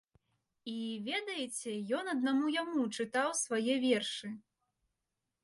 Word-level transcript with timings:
І, 0.69 0.77
ведаеце, 1.07 1.73
ён 1.99 2.09
аднаму 2.15 2.45
яму 2.55 2.81
чытаў 2.97 3.29
свае 3.43 3.75
вершы! 3.87 4.27